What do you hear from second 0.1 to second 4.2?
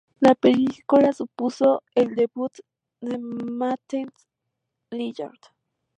La película supuso el debut de Matthew